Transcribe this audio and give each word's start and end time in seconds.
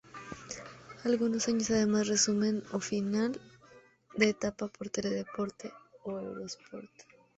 Algunos 1.03 1.47
años 1.47 1.69
además 1.69 2.07
resumen 2.07 2.63
o 2.77 2.79
final 2.91 3.39
de 4.17 4.29
etapa 4.33 4.67
por 4.67 4.89
Teledeporte 4.89 5.71
o 6.05 6.17
Eurosport. 6.19 6.91